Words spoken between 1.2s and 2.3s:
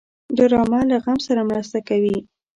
سره مرسته کوي